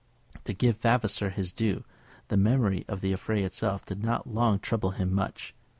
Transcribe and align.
To 0.45 0.53
give 0.53 0.79
Vavasor 0.81 1.29
his 1.29 1.53
due, 1.53 1.83
the 2.29 2.35
memory 2.35 2.85
of 2.87 3.01
the 3.01 3.13
affray 3.13 3.43
itself 3.43 3.85
did 3.85 4.01
not 4.03 4.25
long 4.25 4.57
trouble 4.57 4.89
him 4.97 5.13
much. 5.13 5.53